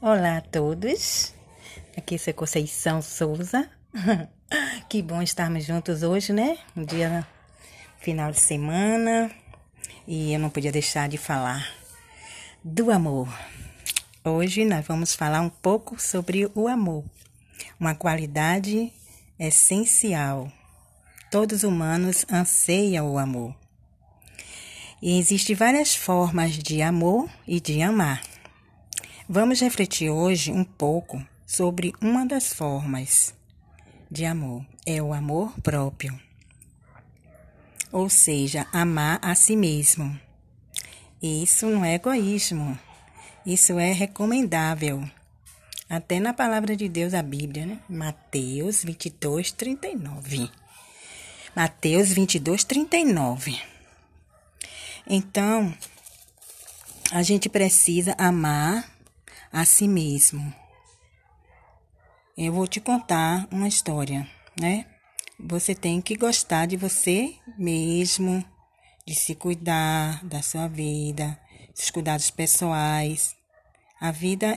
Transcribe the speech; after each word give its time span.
Olá 0.00 0.36
a 0.36 0.40
todos, 0.40 1.34
aqui 1.96 2.16
é 2.24 2.32
Conceição 2.32 3.02
Souza. 3.02 3.68
que 4.88 5.02
bom 5.02 5.20
estarmos 5.20 5.64
juntos 5.64 6.04
hoje, 6.04 6.32
né? 6.32 6.56
Um 6.76 6.84
dia 6.84 7.26
final 7.98 8.30
de 8.30 8.38
semana 8.38 9.28
e 10.06 10.32
eu 10.32 10.38
não 10.38 10.50
podia 10.50 10.70
deixar 10.70 11.08
de 11.08 11.18
falar 11.18 11.68
do 12.62 12.92
amor. 12.92 13.28
Hoje 14.24 14.64
nós 14.64 14.86
vamos 14.86 15.16
falar 15.16 15.40
um 15.40 15.50
pouco 15.50 16.00
sobre 16.00 16.48
o 16.54 16.68
amor, 16.68 17.04
uma 17.80 17.92
qualidade 17.92 18.92
essencial. 19.36 20.48
Todos 21.28 21.64
os 21.64 21.64
humanos 21.64 22.24
anseiam 22.30 23.12
o 23.12 23.18
amor. 23.18 23.52
E 25.02 25.18
existem 25.18 25.56
várias 25.56 25.96
formas 25.96 26.52
de 26.52 26.82
amor 26.82 27.28
e 27.48 27.58
de 27.58 27.82
amar. 27.82 28.27
Vamos 29.30 29.60
refletir 29.60 30.08
hoje 30.08 30.50
um 30.50 30.64
pouco 30.64 31.22
sobre 31.46 31.92
uma 32.00 32.24
das 32.24 32.54
formas 32.54 33.34
de 34.10 34.24
amor. 34.24 34.64
É 34.86 35.02
o 35.02 35.12
amor 35.12 35.52
próprio. 35.60 36.18
Ou 37.92 38.08
seja, 38.08 38.66
amar 38.72 39.18
a 39.20 39.34
si 39.34 39.54
mesmo. 39.54 40.18
Isso 41.20 41.66
não 41.66 41.84
é 41.84 41.96
egoísmo. 41.96 42.78
Isso 43.44 43.78
é 43.78 43.92
recomendável. 43.92 45.06
Até 45.90 46.18
na 46.20 46.32
palavra 46.32 46.74
de 46.74 46.88
Deus, 46.88 47.12
a 47.12 47.22
Bíblia, 47.22 47.66
né? 47.66 47.80
Mateus 47.86 48.82
22, 48.82 49.52
39. 49.52 50.50
Mateus 51.54 52.10
22, 52.14 52.64
39. 52.64 53.60
Então, 55.06 55.76
a 57.12 57.22
gente 57.22 57.50
precisa 57.50 58.14
amar 58.16 58.97
a 59.52 59.64
si 59.64 59.88
mesmo. 59.88 60.52
Eu 62.36 62.52
vou 62.52 62.66
te 62.66 62.80
contar 62.80 63.48
uma 63.50 63.66
história, 63.66 64.28
né? 64.60 64.86
Você 65.40 65.74
tem 65.74 66.00
que 66.00 66.16
gostar 66.16 66.66
de 66.66 66.76
você 66.76 67.34
mesmo, 67.56 68.44
de 69.06 69.14
se 69.14 69.34
cuidar 69.34 70.24
da 70.24 70.42
sua 70.42 70.68
vida, 70.68 71.38
dos 71.74 71.90
cuidados 71.90 72.30
pessoais, 72.30 73.36
a 74.00 74.10
vida 74.10 74.56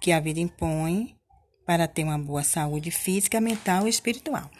que 0.00 0.12
a 0.12 0.20
vida 0.20 0.40
impõe 0.40 1.16
para 1.66 1.86
ter 1.86 2.02
uma 2.02 2.18
boa 2.18 2.42
saúde 2.42 2.90
física, 2.90 3.40
mental 3.40 3.86
e 3.86 3.90
espiritual. 3.90 4.50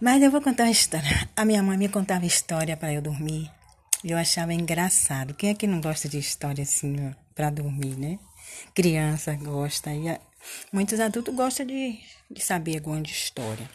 Mas 0.00 0.22
eu 0.22 0.30
vou 0.30 0.40
contar 0.40 0.64
a 0.64 0.70
história. 0.70 1.28
A 1.36 1.44
minha 1.44 1.62
mãe 1.62 1.76
me 1.76 1.88
contava 1.88 2.26
história 2.26 2.76
para 2.76 2.92
eu 2.92 3.02
dormir. 3.02 3.50
Eu 4.04 4.16
achava 4.16 4.52
engraçado. 4.52 5.34
Quem 5.34 5.50
é 5.50 5.54
que 5.54 5.66
não 5.66 5.80
gosta 5.80 6.08
de 6.08 6.18
história 6.18 6.62
assim 6.62 7.14
para 7.34 7.50
dormir, 7.50 7.96
né? 7.96 8.18
Criança 8.74 9.34
gosta, 9.34 9.92
e 9.92 10.18
muitos 10.72 11.00
adultos 11.00 11.34
gostam 11.34 11.66
de, 11.66 11.98
de 12.30 12.42
saber 12.42 12.76
alguma 12.76 13.00
história. 13.00 13.68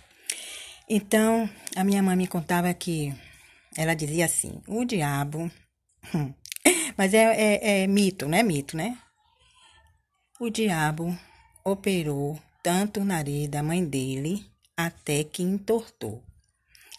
Então, 0.89 1.49
a 1.75 1.83
minha 1.83 2.03
mãe 2.03 2.15
me 2.15 2.27
contava 2.27 2.73
que 2.73 3.13
ela 3.77 3.93
dizia 3.93 4.25
assim: 4.25 4.61
o 4.67 4.85
diabo. 4.85 5.52
Mas 6.97 7.13
é, 7.13 7.23
é, 7.23 7.83
é 7.83 7.88
mito, 7.88 8.27
né? 8.27 8.43
Mito, 8.43 8.77
né? 8.77 8.97
O 10.39 10.49
diabo 10.49 11.17
operou 11.63 12.39
tanto 12.61 12.99
o 12.99 13.05
nariz 13.05 13.47
da 13.47 13.63
mãe 13.63 13.83
dele 13.83 14.45
até 14.75 15.23
que 15.23 15.43
entortou. 15.43 16.23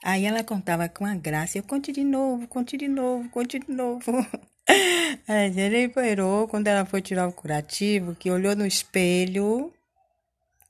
Aí 0.02 0.24
ela 0.24 0.44
contava 0.44 0.88
com 0.88 1.06
a 1.06 1.14
graça, 1.14 1.58
eu 1.58 1.62
conte 1.62 1.90
de 1.92 2.04
novo, 2.04 2.46
conte 2.46 2.76
de 2.76 2.88
novo, 2.88 3.28
conte 3.30 3.58
de 3.58 3.70
novo. 3.70 4.12
É, 4.66 5.46
ele 5.46 5.86
operou 5.86 6.46
quando 6.48 6.66
ela 6.66 6.84
foi 6.84 7.00
tirar 7.00 7.26
o 7.26 7.32
curativo, 7.32 8.14
que 8.14 8.30
olhou 8.30 8.54
no 8.54 8.66
espelho, 8.66 9.72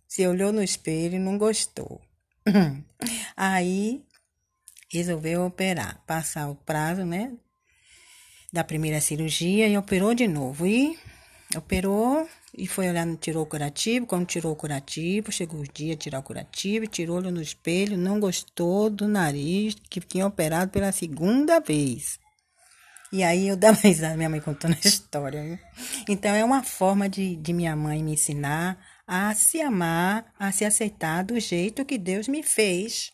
se 0.07 0.27
olhou 0.27 0.53
no 0.53 0.63
espelho 0.63 1.17
e 1.17 1.19
não 1.19 1.37
gostou. 1.37 2.01
Aí 3.37 4.05
resolveu 4.89 5.45
operar, 5.45 6.01
passar 6.07 6.49
o 6.49 6.55
prazo, 6.55 7.05
né, 7.05 7.33
da 8.53 8.63
primeira 8.63 9.01
cirurgia 9.01 9.67
e 9.67 9.77
operou 9.77 10.15
de 10.15 10.29
novo. 10.29 10.67
E 10.67 10.97
operou 11.57 12.29
e 12.57 12.69
foi 12.69 12.89
olhar, 12.89 13.07
tirou 13.17 13.43
o 13.43 13.47
curativo. 13.47 14.07
Quando 14.07 14.27
tirou 14.27 14.53
o 14.53 14.57
curativo, 14.57 15.33
chegou 15.33 15.61
o 15.61 15.67
dia 15.67 15.97
de 15.97 16.03
tirar 16.03 16.21
o 16.21 16.23
curativo, 16.23 16.87
tirou 16.87 17.17
olho 17.17 17.33
no 17.33 17.43
espelho, 17.43 17.99
não 17.99 18.21
gostou 18.21 18.89
do 18.89 19.09
nariz 19.09 19.75
que 19.91 20.01
tinha 20.01 20.27
operado 20.27 20.71
pela 20.71 20.93
segunda 20.93 21.59
vez. 21.59 22.21
E 23.15 23.23
aí 23.23 23.47
eu 23.47 23.57
dava 23.57 23.79
risada, 23.87 24.17
minha 24.17 24.29
mãe 24.29 24.41
contando 24.41 24.75
a 24.75 24.89
história. 24.89 25.61
Então 26.09 26.35
é 26.35 26.45
uma 26.45 26.65
forma 26.65 27.09
de, 27.09 27.37
de 27.37 27.53
minha 27.53 27.77
mãe 27.77 28.03
me 28.03 28.15
ensinar 28.15 28.77
a 29.07 29.33
se 29.37 29.61
amar, 29.61 30.27
a 30.37 30.51
se 30.51 30.65
aceitar 30.65 31.23
do 31.23 31.39
jeito 31.39 31.85
que 31.85 31.97
Deus 31.97 32.27
me 32.27 32.43
fez. 32.43 33.13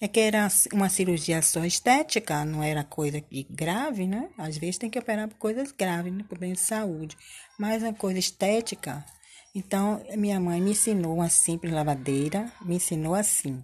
É 0.00 0.06
que 0.06 0.20
era 0.20 0.46
uma 0.72 0.88
cirurgia 0.88 1.42
só 1.42 1.64
estética, 1.64 2.44
não 2.44 2.62
era 2.62 2.84
coisa 2.84 3.20
grave, 3.50 4.06
né? 4.06 4.28
Às 4.38 4.56
vezes 4.56 4.78
tem 4.78 4.88
que 4.88 4.98
operar 4.98 5.26
por 5.26 5.38
coisas 5.38 5.72
graves, 5.72 6.12
né? 6.12 6.24
bem 6.38 6.52
de 6.52 6.60
saúde. 6.60 7.16
Mas 7.58 7.82
a 7.82 7.92
coisa 7.92 8.20
estética. 8.20 9.04
Então, 9.52 10.04
minha 10.16 10.38
mãe 10.38 10.60
me 10.60 10.70
ensinou 10.70 11.16
uma 11.16 11.28
simples 11.28 11.72
lavadeira, 11.72 12.52
me 12.64 12.76
ensinou 12.76 13.16
assim. 13.16 13.60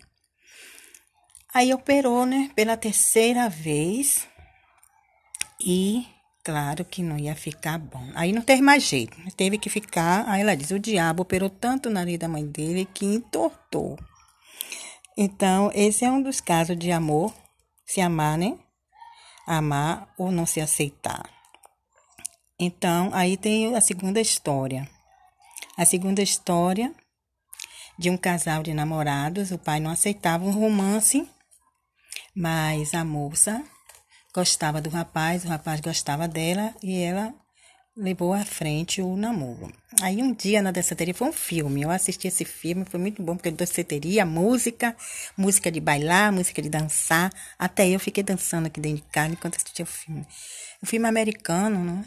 Aí 1.53 1.75
operou, 1.75 2.25
né? 2.25 2.51
Pela 2.55 2.77
terceira 2.77 3.49
vez, 3.49 4.27
e 5.65 6.06
claro 6.43 6.84
que 6.84 7.03
não 7.03 7.19
ia 7.19 7.34
ficar 7.34 7.78
bom. 7.78 8.10
Aí 8.15 8.32
não 8.32 8.43
teve 8.43 8.62
mais 8.62 8.82
jeito, 8.82 9.16
teve 9.37 9.59
que 9.59 9.69
ficar. 9.69 10.28
Aí 10.28 10.41
ela 10.41 10.56
diz: 10.56 10.71
o 10.71 10.78
diabo 10.78 11.22
operou 11.22 11.50
tanto 11.50 11.88
o 11.88 11.93
nariz 11.93 12.19
da 12.19 12.28
mãe 12.28 12.47
dele 12.47 12.88
que 12.93 13.04
entortou. 13.04 13.98
Então, 15.16 15.71
esse 15.75 16.04
é 16.04 16.10
um 16.10 16.22
dos 16.22 16.41
casos 16.41 16.78
de 16.78 16.91
amor, 16.91 17.34
se 17.84 18.00
amar, 18.00 18.38
né? 18.38 18.59
Amar 19.47 20.12
ou 20.16 20.31
não 20.31 20.47
se 20.47 20.60
aceitar. 20.60 21.28
Então, 22.59 23.10
aí 23.12 23.37
tem 23.37 23.75
a 23.75 23.81
segunda 23.81 24.21
história. 24.21 24.88
A 25.77 25.84
segunda 25.84 26.22
história 26.22 26.94
de 27.98 28.09
um 28.09 28.16
casal 28.16 28.62
de 28.62 28.72
namorados, 28.72 29.50
o 29.50 29.59
pai 29.59 29.78
não 29.81 29.91
aceitava 29.91 30.44
um 30.44 30.50
romance, 30.50 31.28
mas 32.34 32.94
a 32.94 33.04
moça 33.04 33.62
gostava 34.33 34.81
do 34.81 34.91
rapaz, 34.91 35.45
o 35.45 35.49
rapaz 35.49 35.81
gostava 35.81 36.29
dela 36.29 36.75
e 36.83 37.01
ela 37.03 37.35
levou 37.97 38.33
à 38.33 38.45
frente 38.45 39.03
o 39.03 39.17
namoro. 39.17 39.73
Aí 40.01 40.23
um 40.23 40.33
dia 40.33 40.63
na 40.63 40.71
danceteria 40.71 41.13
foi 41.13 41.29
um 41.29 41.33
filme, 41.33 41.83
eu 41.83 41.91
assisti 41.91 42.29
esse 42.29 42.45
filme, 42.45 42.85
foi 42.85 43.01
muito 43.01 43.23
bom, 43.23 43.37
porque 43.37 43.51
danceteria, 43.51 44.25
música, 44.25 44.97
música 45.37 45.71
de 45.71 45.81
bailar, 45.81 46.33
música 46.33 46.63
de 46.63 46.69
dançar, 46.69 47.33
até 47.59 47.89
eu 47.89 48.01
fiquei 48.01 48.23
dançando 48.23 48.67
aqui 48.67 48.81
dentro 48.81 49.05
de 49.05 49.11
casa 49.11 49.33
enquanto 49.33 49.57
assistia 49.57 49.85
o 49.85 49.89
filme. 49.89 50.27
O 50.83 50.87
filme 50.87 51.07
americano, 51.07 51.85
né? 51.85 52.05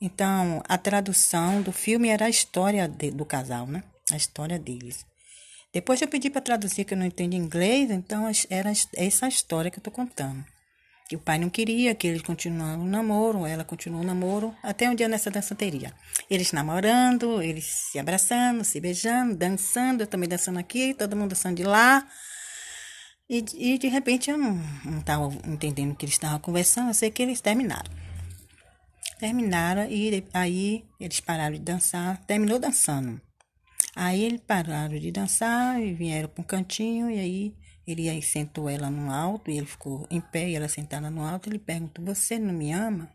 Então, 0.00 0.62
a 0.68 0.76
tradução 0.76 1.62
do 1.62 1.72
filme 1.72 2.08
era 2.08 2.26
a 2.26 2.30
história 2.30 2.88
de, 2.88 3.10
do 3.10 3.24
casal, 3.24 3.66
né? 3.66 3.82
A 4.10 4.16
história 4.16 4.58
deles. 4.58 5.06
Depois 5.72 6.02
eu 6.02 6.08
pedi 6.08 6.28
para 6.28 6.40
traduzir, 6.40 6.84
que 6.84 6.94
eu 6.94 6.98
não 6.98 7.06
entendo 7.06 7.34
inglês, 7.34 7.90
então 7.90 8.26
era 8.48 8.72
essa 8.96 9.28
história 9.28 9.70
que 9.70 9.78
eu 9.78 9.80
estou 9.80 9.92
contando 9.92 10.44
que 11.10 11.16
o 11.16 11.18
pai 11.18 11.40
não 11.40 11.50
queria, 11.50 11.92
que 11.92 12.06
eles 12.06 12.22
continuaram 12.22 12.82
o 12.82 12.86
namoro, 12.86 13.44
ela 13.44 13.64
continuou 13.64 14.00
o 14.00 14.06
namoro, 14.06 14.54
até 14.62 14.88
um 14.88 14.94
dia 14.94 15.08
nessa 15.08 15.28
dançanteria. 15.28 15.92
Eles 16.30 16.52
namorando, 16.52 17.42
eles 17.42 17.64
se 17.64 17.98
abraçando, 17.98 18.62
se 18.62 18.78
beijando, 18.78 19.34
dançando, 19.34 20.02
eu 20.04 20.06
também 20.06 20.28
dançando 20.28 20.60
aqui, 20.60 20.94
todo 20.94 21.16
mundo 21.16 21.30
dançando 21.30 21.56
de 21.56 21.64
lá. 21.64 22.06
E, 23.28 23.44
e 23.54 23.76
de 23.76 23.88
repente 23.88 24.30
eu 24.30 24.38
não 24.38 25.00
estava 25.00 25.26
entendendo 25.48 25.90
o 25.90 25.96
que 25.96 26.04
eles 26.04 26.14
estavam 26.14 26.38
conversando, 26.38 26.90
eu 26.90 26.94
sei 26.94 27.10
que 27.10 27.20
eles 27.24 27.40
terminaram. 27.40 27.90
Terminaram 29.18 29.90
e 29.90 30.24
aí 30.32 30.84
eles 31.00 31.18
pararam 31.18 31.54
de 31.54 31.60
dançar, 31.60 32.24
terminou 32.24 32.60
dançando. 32.60 33.20
Aí 33.96 34.22
eles 34.22 34.42
pararam 34.46 34.96
de 34.96 35.10
dançar 35.10 35.82
e 35.82 35.92
vieram 35.92 36.28
para 36.28 36.40
um 36.40 36.46
cantinho 36.46 37.10
e 37.10 37.18
aí 37.18 37.54
ele 37.92 38.08
aí 38.08 38.22
sentou 38.22 38.68
ela 38.68 38.90
no 38.90 39.12
alto 39.12 39.50
e 39.50 39.56
ele 39.56 39.66
ficou 39.66 40.06
em 40.10 40.20
pé 40.20 40.48
e 40.48 40.56
ela 40.56 40.68
sentada 40.68 41.10
no 41.10 41.22
alto. 41.22 41.48
Ele 41.48 41.58
perguntou: 41.58 42.04
Você 42.04 42.38
não 42.38 42.54
me 42.54 42.72
ama? 42.72 43.10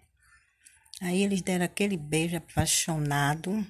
Aí 1.01 1.22
eles 1.24 1.42
deram 1.42 1.66
aquele 1.66 1.98
beijo 1.98 2.38
apaixonado, 2.38 3.66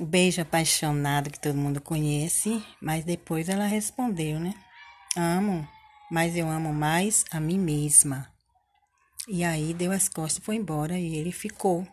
o 0.00 0.06
beijo 0.06 0.40
apaixonado 0.40 1.30
que 1.30 1.40
todo 1.40 1.56
mundo 1.56 1.80
conhece, 1.80 2.64
mas 2.80 3.04
depois 3.04 3.48
ela 3.48 3.66
respondeu, 3.66 4.38
né? 4.38 4.54
Amo, 5.16 5.66
mas 6.10 6.36
eu 6.36 6.48
amo 6.48 6.72
mais 6.72 7.24
a 7.30 7.40
mim 7.40 7.58
mesma. 7.58 8.32
E 9.26 9.42
aí 9.42 9.74
deu 9.74 9.90
as 9.90 10.08
costas 10.08 10.40
e 10.40 10.44
foi 10.44 10.56
embora 10.56 10.96
e 10.98 11.16
ele 11.16 11.32
ficou. 11.32 11.86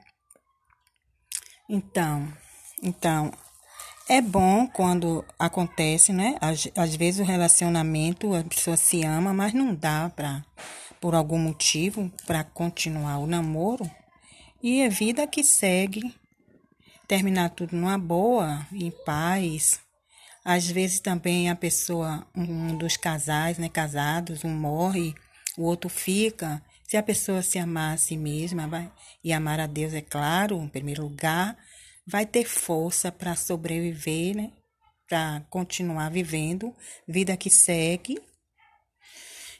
Então, 1.67 2.31
então 2.83 3.31
é 4.07 4.21
bom 4.21 4.67
quando 4.67 5.23
acontece, 5.39 6.11
né? 6.11 6.35
Às, 6.41 6.67
às 6.75 6.95
vezes 6.95 7.19
o 7.21 7.23
relacionamento, 7.23 8.33
a 8.33 8.43
pessoa 8.43 8.75
se 8.75 9.03
ama, 9.03 9.33
mas 9.33 9.53
não 9.53 9.73
dá 9.73 10.11
para, 10.13 10.43
por 10.99 11.15
algum 11.15 11.37
motivo, 11.37 12.11
para 12.25 12.43
continuar 12.43 13.19
o 13.19 13.27
namoro. 13.27 13.89
E 14.61 14.81
é 14.81 14.89
vida 14.89 15.27
que 15.27 15.43
segue. 15.43 16.13
terminar 17.07 17.49
tudo 17.49 17.75
numa 17.75 17.97
boa, 17.97 18.65
em 18.71 18.91
paz. 19.05 19.79
Às 20.43 20.67
vezes 20.67 20.99
também 20.99 21.49
a 21.49 21.55
pessoa, 21.55 22.25
um 22.35 22.75
dos 22.77 22.97
casais, 22.97 23.57
né, 23.57 23.69
casados, 23.69 24.43
um 24.43 24.49
morre, 24.49 25.13
o 25.57 25.63
outro 25.63 25.89
fica. 25.89 26.61
Se 26.87 26.97
a 26.97 27.03
pessoa 27.03 27.41
se 27.41 27.57
amar 27.57 27.93
a 27.93 27.97
si 27.97 28.17
mesma 28.17 28.67
vai, 28.67 28.91
e 29.23 29.31
amar 29.31 29.59
a 29.59 29.67
Deus, 29.67 29.93
é 29.93 30.01
claro, 30.01 30.61
em 30.61 30.67
primeiro 30.67 31.03
lugar, 31.03 31.57
vai 32.05 32.25
ter 32.25 32.45
força 32.45 33.11
para 33.11 33.35
sobreviver, 33.35 34.35
né? 34.35 34.51
Para 35.07 35.45
continuar 35.49 36.09
vivendo, 36.09 36.75
vida 37.07 37.35
que 37.37 37.49
segue. 37.49 38.21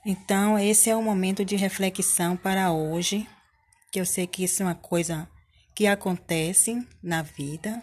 Então, 0.05 0.59
esse 0.59 0.89
é 0.89 0.95
o 0.95 1.01
momento 1.01 1.45
de 1.45 1.55
reflexão 1.55 2.35
para 2.35 2.71
hoje, 2.71 3.27
que 3.91 3.99
eu 3.99 4.05
sei 4.05 4.27
que 4.27 4.43
isso 4.43 4.61
é 4.61 4.65
uma 4.65 4.75
coisa 4.75 5.29
que 5.75 5.87
acontece 5.87 6.85
na 7.01 7.21
vida 7.21 7.81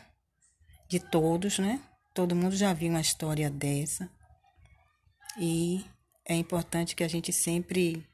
de 0.88 1.00
todos, 1.00 1.58
né? 1.58 1.80
Todo 2.14 2.36
mundo 2.36 2.56
já 2.56 2.72
viu 2.72 2.90
uma 2.90 3.00
história 3.00 3.48
dessa. 3.48 4.10
E 5.38 5.84
é 6.26 6.34
importante 6.34 6.94
que 6.94 7.04
a 7.04 7.08
gente 7.08 7.32
sempre 7.32 8.06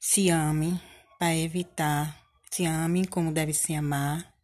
se 0.00 0.30
ame 0.30 0.80
para 1.18 1.34
evitar, 1.36 2.18
se 2.50 2.64
ame 2.64 3.06
como 3.06 3.32
deve 3.32 3.52
se 3.52 3.74
amar, 3.74 4.35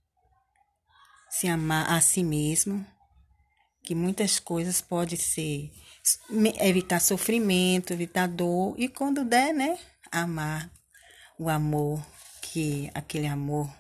se 1.33 1.49
amar 1.49 1.91
a 1.91 1.99
si 2.03 2.23
mesmo, 2.23 2.87
que 3.83 3.95
muitas 3.95 4.39
coisas 4.39 4.83
podem 4.83 5.19
ser 5.19 5.73
evitar 6.61 7.01
sofrimento, 7.01 7.95
evitar 7.95 8.29
dor 8.29 8.75
e 8.77 8.87
quando 8.87 9.25
der, 9.25 9.55
né, 9.55 9.79
amar 10.11 10.71
o 11.39 11.49
amor 11.49 12.05
que 12.43 12.91
aquele 12.93 13.27
amor 13.27 13.73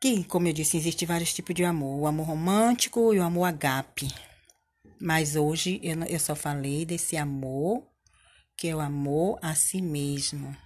que, 0.00 0.24
como 0.24 0.48
eu 0.48 0.52
disse, 0.54 0.78
existe 0.78 1.04
vários 1.04 1.34
tipos 1.34 1.54
de 1.54 1.64
amor, 1.64 2.00
o 2.00 2.06
amor 2.06 2.28
romântico 2.28 3.12
e 3.12 3.18
o 3.18 3.22
amor 3.22 3.44
agape. 3.44 4.08
Mas 4.98 5.36
hoje 5.36 5.80
eu, 5.82 6.02
eu 6.04 6.18
só 6.18 6.34
falei 6.34 6.86
desse 6.86 7.16
amor, 7.16 7.86
que 8.56 8.68
é 8.68 8.74
o 8.74 8.80
amor 8.80 9.38
a 9.42 9.54
si 9.54 9.82
mesmo. 9.82 10.56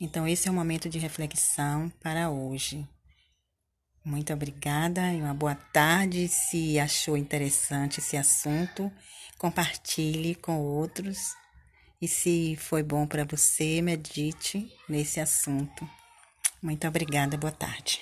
Então, 0.00 0.26
esse 0.26 0.48
é 0.48 0.50
o 0.50 0.54
momento 0.54 0.88
de 0.88 0.98
reflexão 0.98 1.90
para 2.00 2.30
hoje. 2.30 2.88
Muito 4.04 4.32
obrigada 4.32 5.12
e 5.12 5.20
uma 5.20 5.34
boa 5.34 5.54
tarde. 5.54 6.26
Se 6.28 6.78
achou 6.78 7.16
interessante 7.16 8.00
esse 8.00 8.16
assunto, 8.16 8.90
compartilhe 9.38 10.34
com 10.34 10.58
outros. 10.58 11.34
E 12.00 12.08
se 12.08 12.56
foi 12.56 12.82
bom 12.82 13.06
para 13.06 13.24
você, 13.24 13.82
medite 13.82 14.72
nesse 14.88 15.20
assunto. 15.20 15.88
Muito 16.62 16.88
obrigada, 16.88 17.36
boa 17.36 17.52
tarde. 17.52 18.00